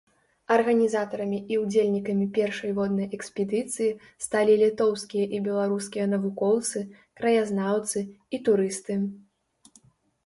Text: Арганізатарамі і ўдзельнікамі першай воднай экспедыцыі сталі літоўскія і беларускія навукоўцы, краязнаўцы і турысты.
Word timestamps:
Арганізатарамі 0.53 1.39
і 1.55 1.57
ўдзельнікамі 1.63 2.25
першай 2.37 2.71
воднай 2.79 3.07
экспедыцыі 3.19 3.91
сталі 4.27 4.55
літоўскія 4.63 5.25
і 5.39 5.43
беларускія 5.51 6.05
навукоўцы, 6.17 6.79
краязнаўцы 7.23 7.99
і 8.33 8.37
турысты. 8.49 9.01